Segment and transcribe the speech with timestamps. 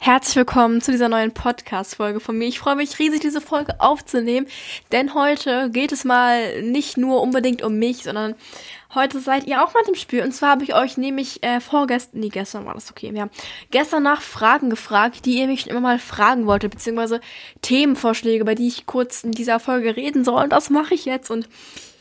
[0.00, 2.46] Herzlich willkommen zu dieser neuen Podcast-Folge von mir.
[2.46, 4.46] Ich freue mich riesig, diese Folge aufzunehmen,
[4.92, 8.36] denn heute geht es mal nicht nur unbedingt um mich, sondern
[8.94, 10.22] heute seid ihr auch mal im Spiel.
[10.22, 13.28] Und zwar habe ich euch nämlich äh, vorgestern, nee, gestern war das okay, ja,
[13.72, 17.20] gestern nach Fragen gefragt, die ihr mich schon immer mal fragen wolltet, beziehungsweise
[17.62, 20.44] Themenvorschläge, bei die ich kurz in dieser Folge reden soll.
[20.44, 21.28] Und das mache ich jetzt.
[21.28, 21.48] Und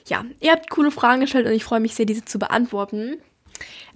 [0.05, 3.17] ja, ihr habt coole Fragen gestellt und ich freue mich sehr, diese zu beantworten.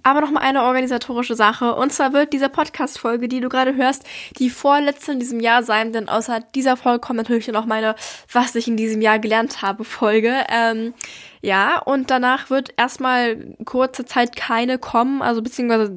[0.02, 1.74] Aber noch mal eine organisatorische Sache.
[1.74, 4.04] Und zwar wird diese Podcast-Folge, die du gerade hörst,
[4.38, 5.92] die vorletzte in diesem Jahr sein.
[5.92, 7.94] Denn außer dieser Folge kommt natürlich noch meine,
[8.32, 10.44] was ich in diesem Jahr gelernt habe, Folge.
[10.48, 10.94] Ähm,
[11.42, 15.22] ja, und danach wird erstmal kurze Zeit keine kommen.
[15.22, 15.92] Also beziehungsweise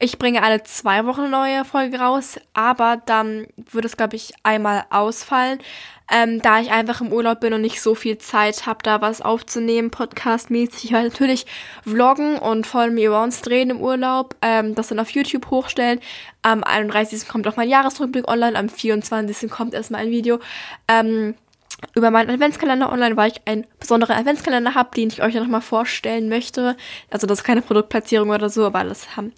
[0.00, 2.40] ich bringe alle zwei Wochen eine neue Folge raus.
[2.54, 5.60] Aber dann wird es, glaube ich, einmal ausfallen
[6.10, 9.22] ähm, da ich einfach im Urlaub bin und nicht so viel Zeit habe, da was
[9.22, 10.84] aufzunehmen, podcastmäßig.
[10.84, 11.46] Ich werde natürlich
[11.82, 16.00] vloggen und Follow Me Arounds drehen im Urlaub, ähm, das dann auf YouTube hochstellen.
[16.42, 17.26] Am 31.
[17.26, 19.50] kommt auch mein Jahresrückblick online, am 24.
[19.50, 20.40] kommt erstmal ein Video.
[20.88, 21.36] Ähm,
[21.94, 25.60] über meinen Adventskalender online, weil ich einen besonderen Adventskalender habe, den ich euch ja nochmal
[25.60, 26.76] vorstellen möchte.
[27.10, 29.32] Also das ist keine Produktplatzierung oder so, aber das haben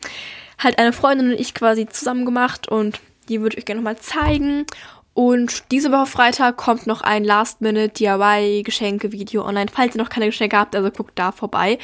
[0.59, 3.99] halt eine Freundin und ich quasi zusammen gemacht und die würde ich euch gerne nochmal
[3.99, 4.67] zeigen.
[5.15, 10.77] Und diese Woche Freitag kommt noch ein Last-Minute-DIY-Geschenke-Video online, falls ihr noch keine Geschenke habt,
[10.77, 11.79] also guckt da vorbei.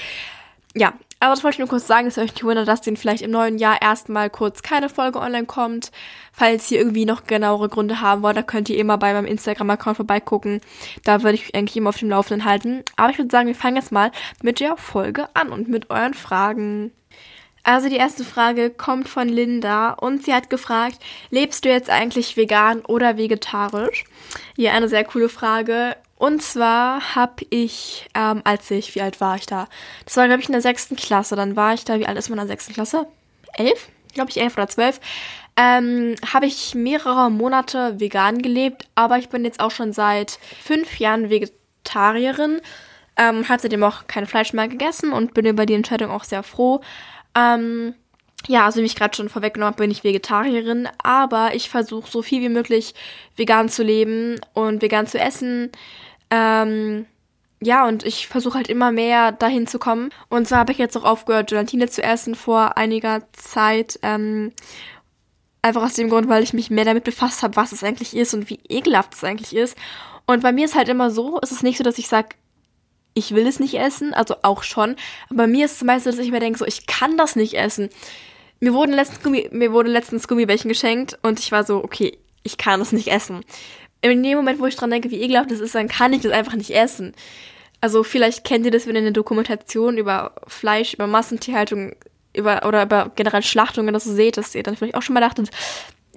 [0.75, 2.97] Ja, aber das wollte ich nur kurz sagen, dass ihr euch nicht wundert, dass den
[2.97, 5.93] vielleicht im neuen Jahr erstmal kurz keine Folge online kommt.
[6.33, 9.99] Falls ihr irgendwie noch genauere Gründe haben wollt, da könnt ihr immer bei meinem Instagram-Account
[9.99, 10.61] vorbeigucken.
[11.05, 12.83] Da würde ich eigentlich immer auf dem Laufenden halten.
[12.97, 14.11] Aber ich würde sagen, wir fangen jetzt mal
[14.43, 16.91] mit der Folge an und mit euren Fragen.
[17.63, 20.99] Also die erste Frage kommt von Linda und sie hat gefragt,
[21.31, 24.05] lebst du jetzt eigentlich vegan oder vegetarisch?
[24.57, 25.95] Hier eine sehr coole Frage.
[26.23, 29.67] Und zwar habe ich, ähm, als ich, wie alt war ich da?
[30.05, 31.35] Das war, glaube ich, in der sechsten Klasse.
[31.35, 33.09] Dann war ich da, wie alt ist man in der sechsten Klasse?
[33.55, 33.89] Elf?
[34.15, 35.01] Glaube ich, elf oder zwölf.
[35.57, 41.01] Ähm, habe ich mehrere Monate vegan gelebt, aber ich bin jetzt auch schon seit fünf
[41.01, 42.61] Jahren Vegetarierin.
[43.17, 46.45] Ähm, habe seitdem auch kein Fleisch mehr gegessen und bin über die Entscheidung auch sehr
[46.45, 46.83] froh.
[47.37, 47.95] Ähm,
[48.47, 52.23] ja, also wie ich gerade schon vorweggenommen habe, bin ich Vegetarierin, aber ich versuche so
[52.23, 52.95] viel wie möglich
[53.37, 55.73] vegan zu leben und vegan zu essen.
[56.33, 57.05] Ähm,
[57.61, 60.11] ja, und ich versuche halt immer mehr dahin zu kommen.
[60.31, 64.01] Und zwar habe ich jetzt auch aufgehört, Gelatine zu essen vor einiger Zeit.
[64.03, 64.53] Ähm,
[65.61, 68.35] einfach aus dem Grund, weil ich mich mehr damit befasst habe, was es eigentlich ist
[68.35, 69.77] und wie ekelhaft es eigentlich ist.
[70.27, 72.31] Und bei mir ist halt immer so, es ist nicht so, dass ich sage,
[73.15, 74.97] ich will es nicht essen, also auch schon.
[75.29, 77.55] Aber bei mir ist es meistens, dass ich mir denke, so, ich kann das nicht
[77.55, 77.91] essen.
[78.59, 79.23] Mir wurden letztens,
[79.53, 83.45] letztens Gummibärchen geschenkt und ich war so, okay, ich kann das nicht essen.
[84.03, 86.33] In dem Moment, wo ich dran denke, wie ekelhaft das ist, dann kann ich das
[86.33, 87.15] einfach nicht essen.
[87.81, 91.95] Also vielleicht kennt ihr das, wenn ihr eine Dokumentation über Fleisch, über Massentierhaltung,
[92.37, 95.21] über, oder über generell Schlachtungen das so seht, dass ihr dann vielleicht auch schon mal
[95.21, 95.51] dachtet,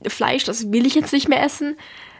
[0.08, 1.76] Fleisch, das will ich jetzt nicht mehr essen.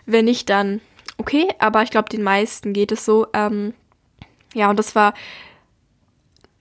[0.06, 0.82] Wenn nicht, dann
[1.18, 3.28] okay, aber ich glaube, den meisten geht es so.
[3.34, 3.74] Ähm,
[4.54, 5.14] ja, und das war,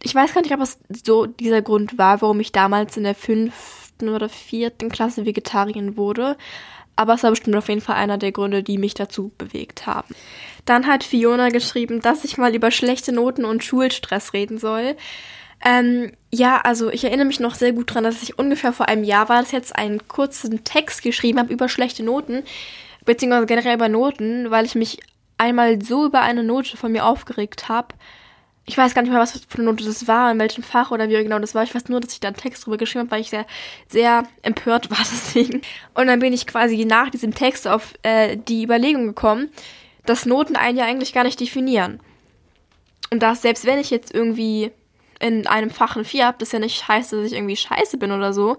[0.02, 3.14] ich weiß gar nicht, ob es so dieser Grund war, warum ich damals in der
[3.14, 6.36] fünften oder vierten Klasse Vegetarierin wurde.
[6.96, 10.14] Aber es war bestimmt auf jeden Fall einer der Gründe, die mich dazu bewegt haben.
[10.64, 14.96] Dann hat Fiona geschrieben, dass ich mal über schlechte Noten und Schulstress reden soll.
[15.64, 19.04] Ähm, ja, also ich erinnere mich noch sehr gut dran, dass ich ungefähr vor einem
[19.04, 22.42] Jahr war, dass ich jetzt einen kurzen Text geschrieben habe über schlechte Noten,
[23.04, 25.00] beziehungsweise generell über Noten, weil ich mich
[25.38, 27.88] einmal so über eine Note von mir aufgeregt habe.
[28.66, 31.08] Ich weiß gar nicht mehr, was für eine Note das war, in welchem Fach oder
[31.08, 31.64] wie genau das war.
[31.64, 33.46] Ich weiß nur, dass ich da einen Text drüber geschrieben habe, weil ich sehr,
[33.88, 35.60] sehr empört war deswegen.
[35.94, 39.50] Und dann bin ich quasi nach diesem Text auf äh, die Überlegung gekommen,
[40.06, 42.00] dass Noten einen ja eigentlich gar nicht definieren.
[43.10, 44.72] Und dass selbst wenn ich jetzt irgendwie
[45.20, 48.12] in einem Fach ein 4 habe, das ja nicht heißt, dass ich irgendwie scheiße bin
[48.12, 48.56] oder so,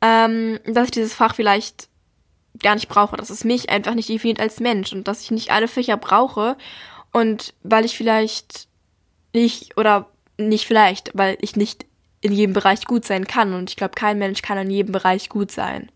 [0.00, 1.88] ähm, dass ich dieses Fach vielleicht
[2.62, 5.50] gar nicht brauche, dass es mich einfach nicht definiert als Mensch und dass ich nicht
[5.50, 6.56] alle Fächer brauche
[7.12, 8.68] und weil ich vielleicht
[9.32, 11.86] nicht oder nicht vielleicht, weil ich nicht
[12.20, 15.28] in jedem Bereich gut sein kann und ich glaube, kein Mensch kann in jedem Bereich
[15.28, 15.90] gut sein.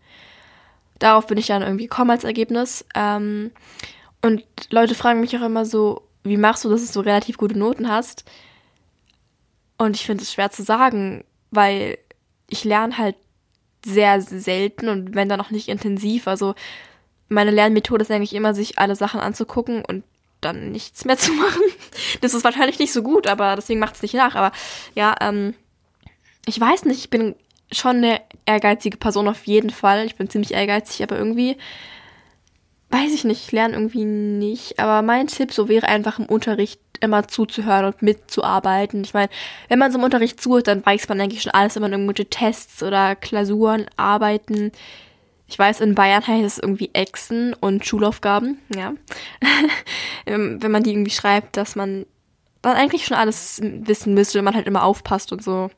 [0.99, 2.85] Darauf bin ich dann irgendwie gekommen als Ergebnis.
[2.95, 3.51] Ähm,
[4.21, 7.57] und Leute fragen mich auch immer so, wie machst du, dass du so relativ gute
[7.57, 8.25] Noten hast?
[9.77, 11.97] Und ich finde es schwer zu sagen, weil
[12.49, 13.15] ich lerne halt
[13.85, 16.27] sehr selten und wenn dann noch nicht intensiv.
[16.27, 16.55] Also
[17.29, 20.03] meine Lernmethode ist eigentlich immer, sich alle Sachen anzugucken und
[20.41, 21.61] dann nichts mehr zu machen.
[22.21, 24.35] Das ist wahrscheinlich nicht so gut, aber deswegen macht es nicht nach.
[24.35, 24.51] Aber
[24.95, 25.53] ja, ähm,
[26.45, 27.35] ich weiß nicht, ich bin
[27.71, 30.05] schon eine ehrgeizige Person auf jeden Fall.
[30.05, 31.57] Ich bin ziemlich ehrgeizig, aber irgendwie
[32.89, 34.79] weiß ich nicht, ich lerne irgendwie nicht.
[34.79, 39.03] Aber mein Tipp so wäre einfach im Unterricht immer zuzuhören und mitzuarbeiten.
[39.03, 39.29] Ich meine,
[39.67, 42.29] wenn man so im Unterricht zuhört, dann weiß man eigentlich schon alles, wenn man irgendwelche
[42.29, 44.71] Tests oder Klausuren, Arbeiten,
[45.49, 48.93] Ich weiß, in Bayern heißt es irgendwie Exen und Schulaufgaben, ja.
[50.29, 52.05] Ähm, wenn man die irgendwie schreibt, dass man
[52.61, 55.69] dann eigentlich schon alles wissen müsste, wenn man halt immer aufpasst und so.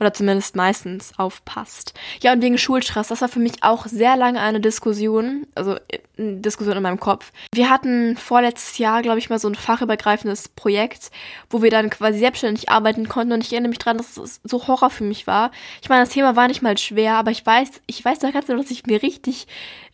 [0.00, 1.94] Oder zumindest meistens aufpasst.
[2.20, 5.76] Ja, und wegen Schulstress, das war für mich auch sehr lange eine Diskussion, also
[6.18, 7.32] eine Diskussion in meinem Kopf.
[7.54, 11.10] Wir hatten vorletztes Jahr, glaube ich, mal so ein fachübergreifendes Projekt,
[11.48, 14.66] wo wir dann quasi selbstständig arbeiten konnten und ich erinnere mich dran, dass es so
[14.66, 15.52] Horror für mich war.
[15.80, 18.46] Ich meine, das Thema war nicht mal schwer, aber ich weiß, ich weiß doch ganz
[18.46, 19.46] genau, dass ich mir richtig,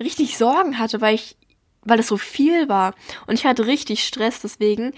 [0.02, 1.36] richtig Sorgen hatte, weil ich,
[1.82, 2.94] weil es so viel war.
[3.26, 4.92] Und ich hatte richtig Stress deswegen.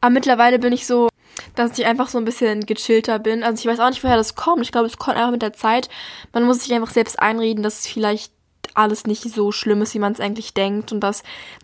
[0.00, 1.08] Aber mittlerweile bin ich so,
[1.54, 3.42] dass ich einfach so ein bisschen gechillter bin.
[3.42, 4.62] Also ich weiß auch nicht, woher das kommt.
[4.62, 5.88] Ich glaube, es kommt einfach mit der Zeit.
[6.32, 8.32] Man muss sich einfach selbst einreden, dass es vielleicht
[8.74, 11.22] alles nicht so schlimm ist, wie man es eigentlich denkt und dass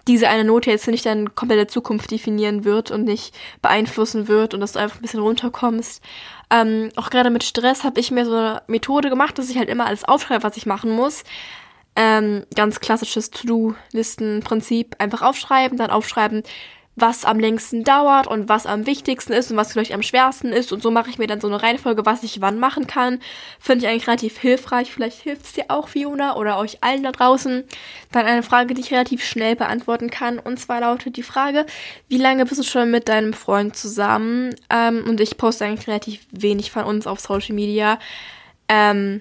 [0.08, 4.60] diese eine Note jetzt nicht deine komplette Zukunft definieren wird und nicht beeinflussen wird und
[4.60, 6.02] dass du einfach ein bisschen runterkommst.
[6.50, 9.68] Ähm, auch gerade mit Stress habe ich mir so eine Methode gemacht, dass ich halt
[9.68, 11.24] immer alles aufschreibe, was ich machen muss.
[11.94, 14.96] Ähm, ganz klassisches To-Do-Listen-Prinzip.
[14.98, 16.42] Einfach aufschreiben, dann aufschreiben,
[16.96, 20.72] was am längsten dauert und was am wichtigsten ist und was vielleicht am schwersten ist.
[20.72, 23.20] Und so mache ich mir dann so eine Reihenfolge, was ich wann machen kann.
[23.60, 24.90] Finde ich eigentlich relativ hilfreich.
[24.90, 27.64] Vielleicht hilft es dir auch, Fiona, oder euch allen da draußen.
[28.12, 30.38] Dann eine Frage, die ich relativ schnell beantworten kann.
[30.38, 31.66] Und zwar lautet die Frage,
[32.08, 34.54] wie lange bist du schon mit deinem Freund zusammen?
[34.70, 37.98] Ähm, und ich poste eigentlich relativ wenig von uns auf Social Media.
[38.68, 39.20] Ähm,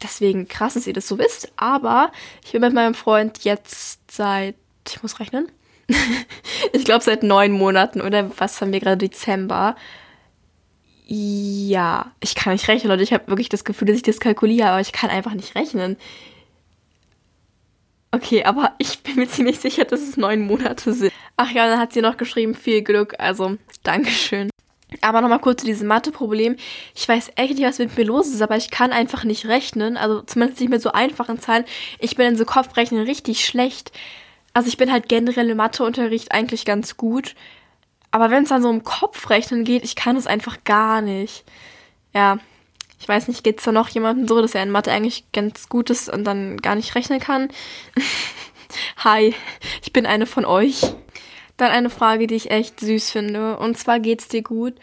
[0.00, 1.50] deswegen krass, dass ihr das so wisst.
[1.56, 2.12] Aber
[2.44, 4.54] ich bin mit meinem Freund jetzt seit,
[4.88, 5.50] ich muss rechnen,
[6.72, 9.76] ich glaube seit neun Monaten oder was haben wir gerade Dezember.
[11.06, 13.02] Ja, ich kann nicht rechnen, Leute.
[13.02, 15.96] Ich habe wirklich das Gefühl, dass ich das kalkuliere, aber ich kann einfach nicht rechnen.
[18.12, 21.12] Okay, aber ich bin mir ziemlich sicher, dass es neun Monate sind.
[21.36, 23.14] Ach ja, dann hat sie noch geschrieben, viel Glück.
[23.18, 24.50] Also, Dankeschön.
[25.00, 26.56] Aber nochmal kurz zu diesem Mathe-Problem.
[26.94, 29.96] Ich weiß echt nicht, was mit mir los ist, aber ich kann einfach nicht rechnen.
[29.96, 31.64] Also zumindest nicht mit so einfachen Zahlen.
[32.00, 33.92] Ich bin in so Kopfrechnen richtig schlecht
[34.52, 37.34] also ich bin halt generell im Matheunterricht eigentlich ganz gut.
[38.10, 41.44] Aber wenn es dann so um Kopfrechnen geht, ich kann es einfach gar nicht.
[42.12, 42.38] Ja,
[42.98, 45.90] ich weiß nicht, geht's da noch jemandem so, dass er in Mathe eigentlich ganz gut
[45.90, 47.48] ist und dann gar nicht rechnen kann?
[48.98, 49.34] Hi,
[49.82, 50.82] ich bin eine von euch.
[51.56, 53.58] Dann eine Frage, die ich echt süß finde.
[53.58, 54.74] Und zwar geht's dir gut?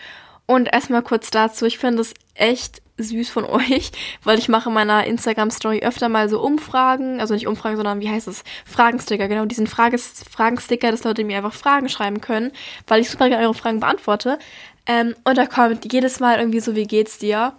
[0.45, 3.91] Und erstmal kurz dazu, ich finde es echt süß von euch,
[4.23, 8.09] weil ich mache in meiner Instagram-Story öfter mal so Umfragen, also nicht Umfragen, sondern wie
[8.09, 8.43] heißt es?
[8.65, 12.51] Fragensticker, genau, diesen Frages Fragensticker, dass Leute mir einfach Fragen schreiben können,
[12.87, 14.39] weil ich super gerne eure Fragen beantworte.
[14.85, 17.53] Ähm, und da kommt jedes Mal irgendwie so, wie geht's dir?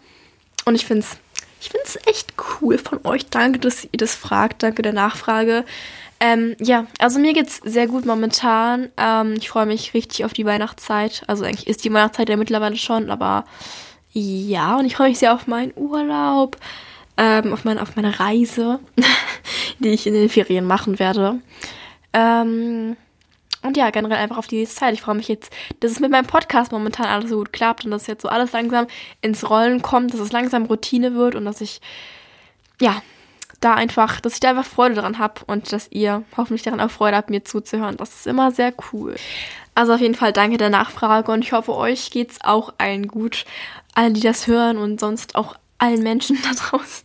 [0.65, 1.17] Und ich find's,
[1.61, 3.27] ich find's echt cool von euch.
[3.27, 5.65] Danke, dass ihr das fragt, danke der Nachfrage.
[6.21, 8.89] Ähm, ja, also mir geht's sehr gut momentan.
[8.97, 11.23] Ähm, ich freue mich richtig auf die Weihnachtszeit.
[11.27, 13.45] Also eigentlich ist die Weihnachtszeit ja mittlerweile schon, aber
[14.13, 16.57] ja, und ich freue mich sehr auf meinen Urlaub,
[17.17, 18.81] ähm, auf, mein, auf meine Reise,
[19.79, 21.41] die ich in den Ferien machen werde.
[22.13, 22.97] Ähm,
[23.63, 24.95] und ja, generell einfach auf die Zeit.
[24.95, 27.91] Ich freue mich jetzt, dass es mit meinem Podcast momentan alles so gut klappt und
[27.91, 28.87] dass jetzt so alles langsam
[29.21, 31.81] ins Rollen kommt, dass es langsam Routine wird und dass ich,
[32.81, 33.03] ja,
[33.61, 36.91] da einfach, dass ich da einfach Freude dran habe und dass ihr hoffentlich daran auch
[36.91, 37.97] Freude habt, mir zuzuhören.
[37.97, 39.17] Das ist immer sehr cool.
[39.75, 43.45] Also auf jeden Fall danke der Nachfrage und ich hoffe, euch geht's auch allen gut
[43.99, 47.05] allen, die das hören und sonst auch allen Menschen da draußen.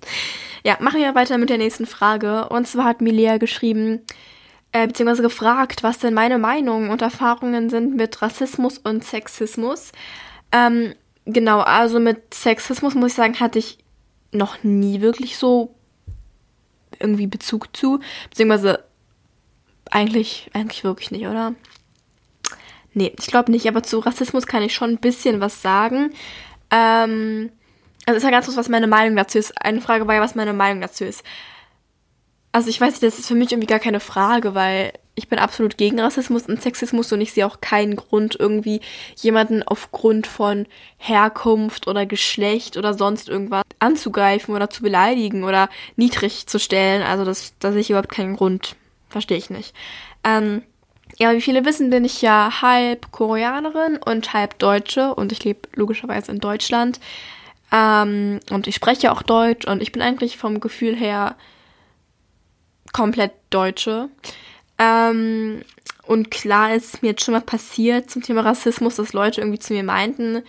[0.63, 2.47] Ja, machen wir weiter mit der nächsten Frage.
[2.49, 4.01] Und zwar hat Milea geschrieben,
[4.71, 9.91] äh, beziehungsweise gefragt, was denn meine Meinungen und Erfahrungen sind mit Rassismus und Sexismus.
[10.51, 10.93] Ähm,
[11.25, 13.79] genau, also mit Sexismus muss ich sagen, hatte ich
[14.31, 15.73] noch nie wirklich so
[16.99, 17.99] irgendwie Bezug zu.
[18.29, 18.83] Beziehungsweise
[19.89, 21.55] eigentlich, eigentlich wirklich nicht, oder?
[22.93, 26.11] Nee, ich glaube nicht, aber zu Rassismus kann ich schon ein bisschen was sagen.
[26.73, 27.51] Ähm,
[28.05, 29.53] also ist ja ganz kurz, was meine Meinung dazu ist.
[29.61, 31.23] Eine Frage war ja, was meine Meinung dazu ist.
[32.51, 35.39] Also ich weiß nicht, das ist für mich irgendwie gar keine Frage, weil ich bin
[35.39, 38.81] absolut gegen Rassismus und Sexismus und ich sehe auch keinen Grund, irgendwie
[39.15, 40.65] jemanden aufgrund von
[40.97, 47.03] Herkunft oder Geschlecht oder sonst irgendwas anzugreifen oder zu beleidigen oder niedrig zu stellen.
[47.03, 48.75] Also das, da sehe ich überhaupt keinen Grund.
[49.09, 49.75] Verstehe ich nicht.
[50.23, 50.63] Ähm,
[51.17, 55.69] ja, wie viele wissen, bin ich ja halb Koreanerin und halb Deutsche und ich lebe
[55.73, 56.99] logischerweise in Deutschland.
[57.71, 61.35] Ähm, und ich spreche auch Deutsch und ich bin eigentlich vom Gefühl her
[62.93, 64.09] komplett Deutsche.
[64.77, 65.63] Ähm,
[66.05, 69.73] und klar ist mir jetzt schon mal passiert zum Thema Rassismus, dass Leute irgendwie zu
[69.73, 70.43] mir meinten,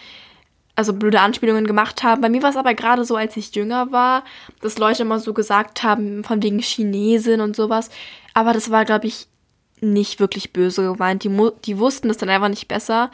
[0.77, 2.21] also blöde Anspielungen gemacht haben.
[2.21, 4.25] Bei mir war es aber gerade so, als ich jünger war,
[4.61, 7.91] dass Leute immer so gesagt haben, von wegen Chinesin und sowas.
[8.35, 9.29] Aber das war, glaube ich,
[9.81, 11.25] nicht wirklich böse gemeint.
[11.25, 13.11] Die, die wussten das dann einfach nicht besser.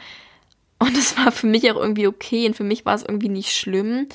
[0.79, 3.51] Und es war für mich auch irgendwie okay und für mich war es irgendwie nicht
[3.51, 4.07] schlimm,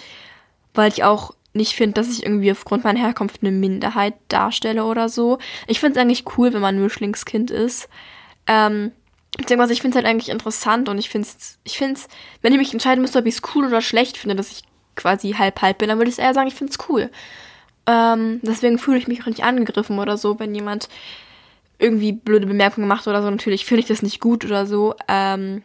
[0.74, 5.08] weil ich auch nicht finde, dass ich irgendwie aufgrund meiner Herkunft eine Minderheit darstelle oder
[5.08, 5.38] so.
[5.66, 7.88] Ich finde es eigentlich cool, wenn man ein Mischlingskind ist.
[8.46, 8.92] Ähm,
[9.38, 12.08] beziehungsweise ich finde es halt eigentlich interessant und ich finde es, ich finde es,
[12.42, 14.62] wenn ich mich entscheiden müsste, ob ich es cool oder schlecht finde, dass ich
[14.96, 17.10] quasi halb-halb bin, dann würde ich eher sagen, ich finde es cool.
[17.86, 20.88] Ähm, deswegen fühle ich mich auch nicht angegriffen oder so, wenn jemand
[21.78, 23.30] irgendwie blöde Bemerkungen macht oder so.
[23.30, 24.94] Natürlich finde ich das nicht gut oder so.
[25.08, 25.62] Ähm,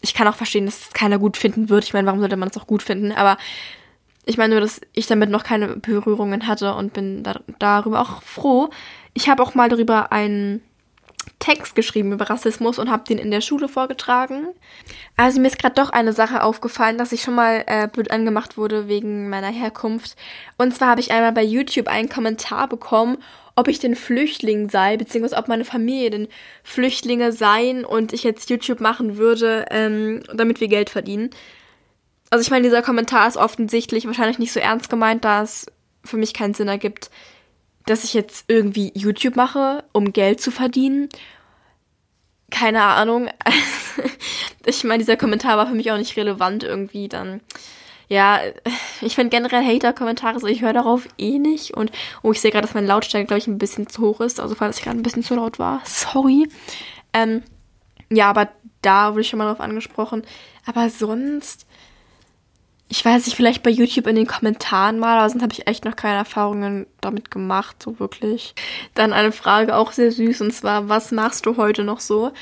[0.00, 1.84] ich kann auch verstehen, dass es keiner gut finden wird.
[1.84, 3.12] Ich meine, warum sollte man es auch gut finden?
[3.12, 3.36] Aber
[4.24, 8.22] ich meine nur, dass ich damit noch keine Berührungen hatte und bin da, darüber auch
[8.22, 8.70] froh.
[9.14, 10.62] Ich habe auch mal darüber einen
[11.38, 14.48] Text geschrieben über Rassismus und habe den in der Schule vorgetragen.
[15.16, 18.56] Also mir ist gerade doch eine Sache aufgefallen, dass ich schon mal äh, blöd angemacht
[18.56, 20.16] wurde wegen meiner Herkunft.
[20.56, 23.18] Und zwar habe ich einmal bei YouTube einen Kommentar bekommen,
[23.58, 26.28] ob ich denn Flüchtling sei, beziehungsweise ob meine Familie denn
[26.62, 31.30] Flüchtlinge seien und ich jetzt YouTube machen würde, ähm, damit wir Geld verdienen.
[32.30, 35.66] Also ich meine, dieser Kommentar ist offensichtlich wahrscheinlich nicht so ernst gemeint, da es
[36.04, 37.10] für mich keinen Sinn ergibt,
[37.84, 41.08] dass ich jetzt irgendwie YouTube mache, um Geld zu verdienen.
[42.52, 43.28] Keine Ahnung.
[44.66, 47.40] ich meine, dieser Kommentar war für mich auch nicht relevant irgendwie dann.
[48.08, 48.40] Ja,
[49.02, 51.74] ich finde generell Hater-Kommentare so, ich höre darauf eh nicht.
[51.74, 54.40] Und, oh, ich sehe gerade, dass meine Lautstärke, glaube ich, ein bisschen zu hoch ist.
[54.40, 55.82] Also, falls ich gerade ein bisschen zu laut war.
[55.84, 56.48] Sorry.
[57.12, 57.42] Ähm,
[58.10, 58.48] ja, aber
[58.80, 60.22] da wurde ich schon mal drauf angesprochen.
[60.64, 61.66] Aber sonst,
[62.88, 65.84] ich weiß nicht, vielleicht bei YouTube in den Kommentaren mal, aber sonst habe ich echt
[65.84, 68.54] noch keine Erfahrungen damit gemacht, so wirklich.
[68.94, 72.32] Dann eine Frage auch sehr süß und zwar, was machst du heute noch so?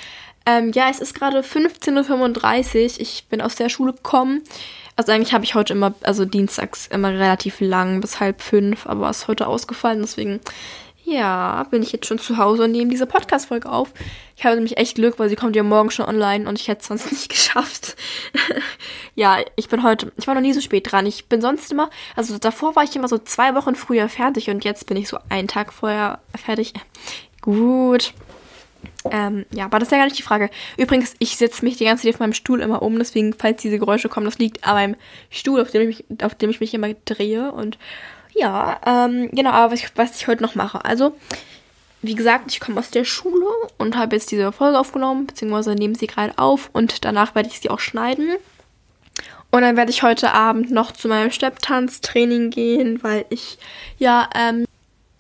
[0.45, 3.01] Ähm, ja, es ist gerade 15.35 Uhr.
[3.01, 4.43] Ich bin aus der Schule gekommen.
[4.97, 9.11] Also eigentlich habe ich heute immer, also dienstags immer relativ lang bis halb fünf, aber
[9.11, 10.41] ist heute ausgefallen, deswegen
[11.07, 13.93] ja, bin ich jetzt schon zu Hause und nehme diese Podcast-Folge auf.
[14.37, 16.81] Ich habe nämlich echt Glück, weil sie kommt ja morgen schon online und ich hätte
[16.81, 17.97] es sonst nicht geschafft.
[19.15, 21.07] ja, ich bin heute, ich war noch nie so spät dran.
[21.07, 24.65] Ich bin sonst immer, also davor war ich immer so zwei Wochen früher fertig und
[24.65, 26.73] jetzt bin ich so einen Tag vorher fertig.
[27.41, 28.13] Gut.
[29.11, 30.51] Ähm, ja, aber das ist ja gar nicht die Frage.
[30.77, 33.79] Übrigens, ich setze mich die ganze Zeit auf meinem Stuhl immer um, deswegen, falls diese
[33.79, 34.97] Geräusche kommen, das liegt an meinem
[35.31, 37.79] Stuhl, auf dem ich mich, auf dem ich mich immer drehe und
[38.35, 40.85] ja, ähm, genau, aber was ich, was ich heute noch mache.
[40.85, 41.17] Also,
[42.03, 43.47] wie gesagt, ich komme aus der Schule
[43.79, 47.61] und habe jetzt diese Folge aufgenommen, beziehungsweise nehme sie gerade auf und danach werde ich
[47.61, 48.37] sie auch schneiden.
[49.51, 53.59] Und dann werde ich heute Abend noch zu meinem Stepptanztraining gehen, weil ich
[53.99, 54.67] ja, ähm,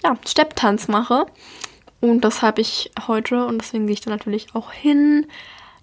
[0.05, 1.27] ja, Stepptanz mache.
[2.01, 5.27] Und das habe ich heute und deswegen gehe ich da natürlich auch hin.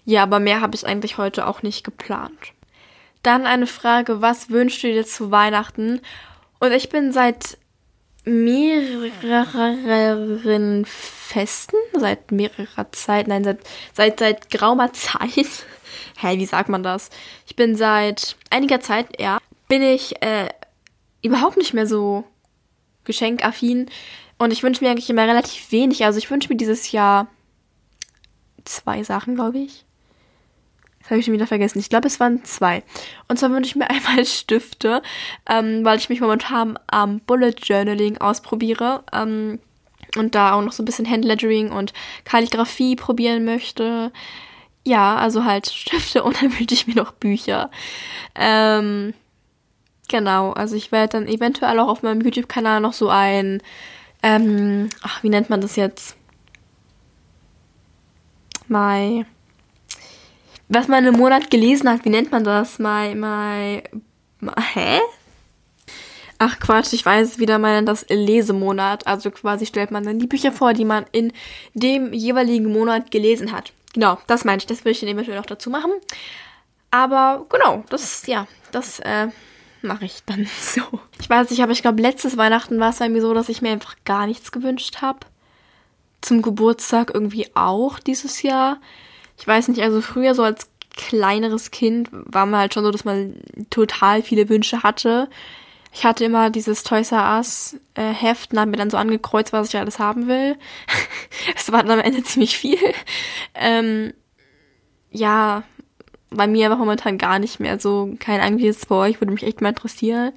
[0.04, 2.52] Ja, aber mehr habe ich eigentlich heute auch nicht geplant.
[3.22, 6.00] Dann eine Frage, was wünschst du dir zu Weihnachten?
[6.60, 7.58] Und ich bin seit
[8.24, 9.64] mehreren
[10.86, 13.60] Festen, seit mehrerer Zeit, nein, seit,
[13.92, 15.66] seit, seit geraumer Zeit.
[16.18, 17.10] Hä, wie sagt man das?
[17.46, 20.48] Ich bin seit einiger Zeit, ja, bin ich äh,
[21.22, 22.24] überhaupt nicht mehr so
[23.04, 23.90] geschenkaffin.
[24.38, 26.04] Und ich wünsche mir eigentlich immer relativ wenig.
[26.04, 27.28] Also ich wünsche mir dieses Jahr
[28.64, 29.84] zwei Sachen, glaube ich.
[31.00, 31.78] Das habe ich schon wieder vergessen.
[31.78, 32.82] Ich glaube, es waren zwei.
[33.28, 35.02] Und zwar wünsche ich mir einmal Stifte,
[35.48, 39.04] ähm, weil ich mich momentan am Bullet Journaling ausprobiere.
[39.12, 39.58] Ähm,
[40.16, 41.92] und da auch noch so ein bisschen Handlettering und
[42.24, 44.12] Kalligrafie probieren möchte.
[44.84, 47.70] Ja, also halt Stifte und dann wünsche ich mir noch Bücher.
[48.34, 49.14] Ähm,
[50.08, 53.62] genau, also ich werde dann eventuell auch auf meinem YouTube-Kanal noch so ein,
[54.24, 56.16] ähm, ach, wie nennt man das jetzt?
[58.66, 59.24] My
[60.68, 62.78] was man im Monat gelesen hat, wie nennt man das?
[62.78, 63.82] Mal, mal,
[64.40, 65.00] mal hä?
[66.38, 69.06] Ach Quatsch, ich weiß wieder mal das Lesemonat.
[69.06, 71.32] Also quasi stellt man dann die Bücher vor, die man in
[71.74, 73.72] dem jeweiligen Monat gelesen hat.
[73.92, 74.66] Genau, das meine ich.
[74.66, 75.92] Das will ich dann eventuell noch dazu machen.
[76.90, 79.28] Aber genau, das, ja, das äh,
[79.84, 80.82] mache ich dann so.
[81.20, 83.62] Ich weiß nicht, aber ich glaube, letztes Weihnachten war es bei mir so, dass ich
[83.62, 85.20] mir einfach gar nichts gewünscht habe.
[86.20, 88.78] Zum Geburtstag irgendwie auch dieses Jahr
[89.36, 93.04] ich weiß nicht, also früher so als kleineres Kind war man halt schon so, dass
[93.04, 93.34] man
[93.70, 95.28] total viele Wünsche hatte.
[95.92, 99.52] Ich hatte immer dieses Toys R Us äh, Heft und habe mir dann so angekreuzt,
[99.52, 100.56] was ich alles haben will.
[101.56, 102.78] Es war dann am Ende ziemlich viel.
[103.54, 104.12] Ähm,
[105.10, 105.64] ja,
[106.36, 108.14] bei mir aber momentan gar nicht mehr so.
[108.18, 110.32] Kein Ahnung, wie bei euch, würde mich echt mal interessieren.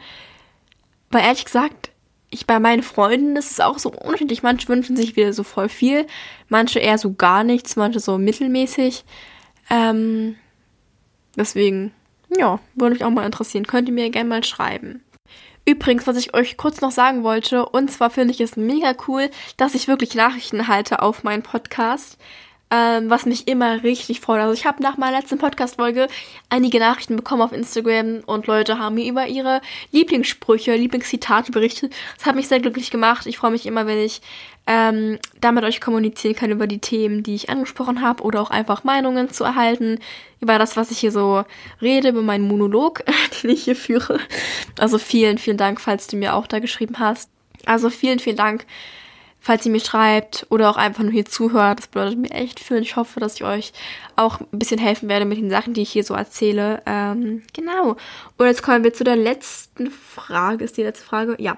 [1.10, 1.92] Weil ehrlich gesagt,
[2.30, 4.44] ich bei meinen Freunden ist es auch so unterschiedlich.
[4.44, 6.06] Manche wünschen sich wieder so voll viel,
[6.50, 9.06] manche eher so gar nichts, manche so mittelmäßig.
[9.70, 10.36] Ähm,
[11.36, 11.94] deswegen,
[12.38, 13.68] ja, würde mich auch mal interessieren.
[13.68, 15.04] Könnt ihr mir gerne mal schreiben.
[15.66, 19.30] Übrigens, was ich euch kurz noch sagen wollte, und zwar finde ich es mega cool,
[19.58, 22.18] dass ich wirklich Nachrichten halte auf meinen Podcast.
[22.69, 24.41] Ähm, was mich immer richtig freut.
[24.41, 26.07] Also ich habe nach meiner letzten Podcast-Folge
[26.50, 31.93] einige Nachrichten bekommen auf Instagram und Leute haben mir über ihre Lieblingssprüche, Lieblingszitate berichtet.
[32.17, 33.25] Das hat mich sehr glücklich gemacht.
[33.25, 34.21] Ich freue mich immer, wenn ich
[34.67, 38.83] ähm, damit euch kommunizieren kann über die Themen, die ich angesprochen habe oder auch einfach
[38.83, 40.00] Meinungen zu erhalten
[40.41, 41.45] über das, was ich hier so
[41.81, 43.03] rede, über meinen Monolog,
[43.43, 44.19] den ich hier führe.
[44.77, 47.29] Also vielen, vielen Dank, falls du mir auch da geschrieben hast.
[47.65, 48.65] Also vielen, vielen Dank
[49.48, 51.80] falls ihr mir schreibt oder auch einfach nur hier zuhört.
[51.80, 53.72] Das bedeutet mir echt viel und ich hoffe, dass ich euch
[54.18, 56.82] auch ein bisschen helfen werde mit den Sachen, die ich hier so erzähle.
[56.86, 57.96] Ähm, genau.
[58.36, 60.66] Und jetzt kommen wir zu der letzten Frage.
[60.66, 61.38] Ist die letzte Frage?
[61.39, 61.58] Ja.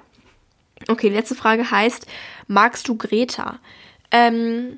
[0.88, 2.06] Okay, die letzte Frage heißt,
[2.46, 3.58] magst du Greta?
[4.12, 4.78] Ähm,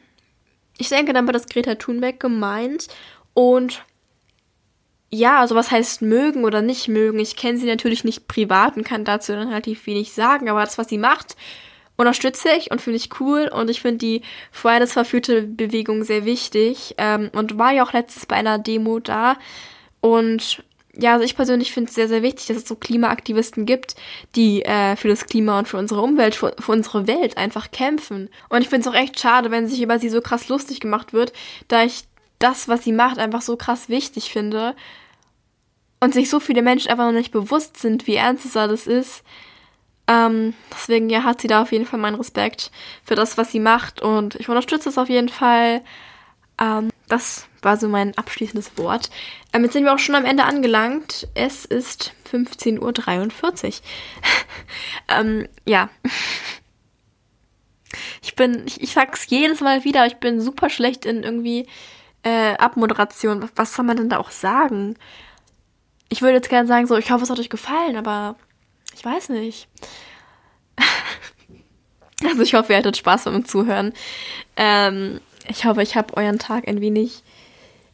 [0.77, 2.87] ich denke, dann war das Greta Thunberg gemeint.
[3.33, 3.83] Und
[5.09, 7.19] ja, also was heißt mögen oder nicht mögen?
[7.19, 10.77] Ich kenne sie natürlich nicht privat und kann dazu dann relativ wenig sagen, aber das,
[10.77, 11.35] was sie macht,
[12.01, 16.25] unterstütze ich und finde ich cool und ich finde die Fridays for Future Bewegung sehr
[16.25, 19.37] wichtig ähm, und war ja auch letztens bei einer Demo da
[20.01, 23.95] und ja, also ich persönlich finde es sehr, sehr wichtig, dass es so Klimaaktivisten gibt,
[24.35, 28.29] die äh, für das Klima und für unsere Umwelt, für, für unsere Welt einfach kämpfen.
[28.49, 31.13] Und ich finde es auch echt schade, wenn sich über sie so krass lustig gemacht
[31.13, 31.31] wird,
[31.69, 32.03] da ich
[32.39, 34.75] das, was sie macht, einfach so krass wichtig finde
[36.01, 39.23] und sich so viele Menschen einfach noch nicht bewusst sind, wie ernst es alles ist.
[40.07, 42.71] Ähm, deswegen ja, hat sie da auf jeden Fall meinen Respekt
[43.03, 45.81] für das, was sie macht und ich unterstütze es auf jeden Fall.
[46.59, 49.09] Ähm, das war so mein abschließendes Wort.
[49.53, 51.27] Ähm, jetzt sind wir auch schon am Ende angelangt.
[51.33, 53.73] Es ist 15.43 Uhr.
[55.07, 55.89] ähm, ja.
[58.23, 61.67] Ich bin, ich, ich sag's jedes Mal wieder, ich bin super schlecht in irgendwie
[62.23, 63.49] äh, Abmoderation.
[63.55, 64.95] Was soll man denn da auch sagen?
[66.07, 68.37] Ich würde jetzt gerne sagen, so, ich hoffe, es hat euch gefallen, aber
[68.93, 69.67] ich weiß nicht.
[72.23, 73.93] also ich hoffe, ihr hattet Spaß beim Zuhören.
[74.55, 77.23] Ähm, ich hoffe, ich habe euren Tag ein wenig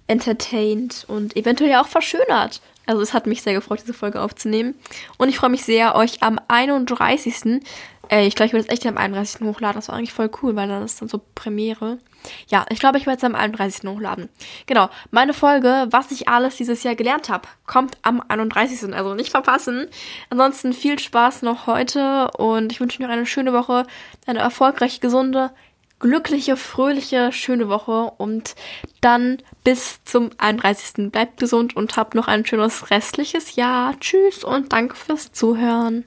[0.08, 2.62] entertained und eventuell auch verschönert.
[2.86, 4.76] Also es hat mich sehr gefreut, diese Folge aufzunehmen.
[5.18, 7.62] Und ich freue mich sehr, euch am 31.
[8.10, 9.42] Äh, ich glaube, ich will das echt am 31.
[9.42, 9.76] hochladen.
[9.76, 12.00] Das war eigentlich voll cool, weil dann ist dann so Premiere.
[12.48, 13.90] Ja, ich glaube, ich werde es am 31.
[13.90, 14.30] hochladen.
[14.66, 18.94] Genau, meine Folge, was ich alles dieses Jahr gelernt habe, kommt am 31.
[18.94, 19.88] Also nicht verpassen.
[20.30, 23.86] Ansonsten viel Spaß noch heute und ich wünsche noch eine schöne Woche,
[24.26, 25.52] eine erfolgreiche, gesunde,
[26.00, 28.56] glückliche, fröhliche, schöne Woche und
[29.02, 31.12] dann bis zum 31.
[31.12, 34.00] Bleibt gesund und habt noch ein schönes restliches Jahr.
[34.00, 36.06] Tschüss und danke fürs Zuhören.